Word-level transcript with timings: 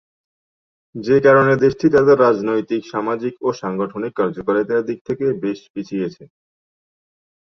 যে 0.95 1.17
কারণে 1.25 1.53
দেশটি 1.63 1.87
তাদের 1.95 2.17
রাজনৈতিক, 2.19 2.81
সামাজিক 2.93 3.33
ও 3.41 3.49
গাঠনিক 3.79 4.13
কার্যকারিতার 4.15 4.81
দিক 4.89 4.99
থেকে 5.07 5.25
বেশ 5.43 5.59
পিছিয়ে। 5.73 6.07